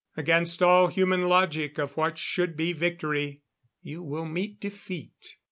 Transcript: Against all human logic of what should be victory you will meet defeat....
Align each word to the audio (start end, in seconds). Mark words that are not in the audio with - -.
Against 0.17 0.63
all 0.63 0.87
human 0.87 1.27
logic 1.27 1.77
of 1.77 1.95
what 1.95 2.17
should 2.17 2.57
be 2.57 2.73
victory 2.73 3.43
you 3.83 4.01
will 4.01 4.25
meet 4.25 4.59
defeat.... 4.59 5.35